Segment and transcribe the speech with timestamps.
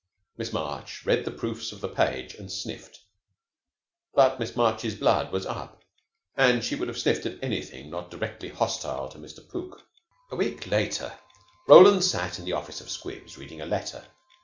[0.35, 3.01] Miss March read the proofs of the page, and sniffed.
[4.15, 5.83] But Miss March's blood was up,
[6.35, 9.47] and she would have sniffed at anything not directly hostile to Mr.
[9.47, 9.85] Pook.
[10.31, 11.19] A week later
[11.67, 14.03] Roland sat in the office of 'Squibs,' reading a letter.